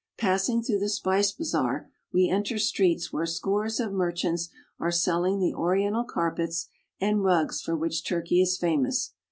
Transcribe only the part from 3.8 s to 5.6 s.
merchants are selling the